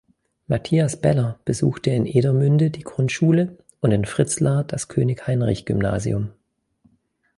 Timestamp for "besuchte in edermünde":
1.45-2.71